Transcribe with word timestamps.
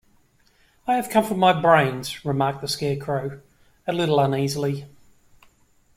"I 0.87 0.95
have 0.95 1.11
come 1.11 1.23
for 1.25 1.35
my 1.35 1.53
brains," 1.53 2.25
remarked 2.25 2.61
the 2.61 2.67
Scarecrow, 2.67 3.39
a 3.85 3.93
little 3.93 4.19
uneasily. 4.19 4.85